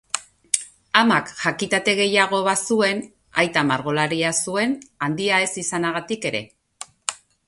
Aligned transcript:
Amak 1.01 1.27
jakitate 1.41 1.93
gehiago 1.99 2.39
bazuen, 2.47 3.03
aita 3.43 3.63
margolaria 3.73 4.31
zuen, 4.47 4.73
handia 5.09 5.43
ez 5.49 5.53
izanagatik 5.65 6.27
ere. 6.31 6.43